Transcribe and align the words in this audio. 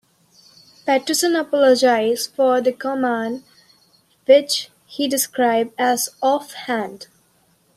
Peterson 0.83 1.35
apologized 1.35 2.33
for 2.33 2.59
the 2.59 2.71
comment, 2.73 3.43
which 4.25 4.71
he 4.87 5.07
described 5.07 5.75
as 5.77 6.09
"off-hand". 6.23 7.05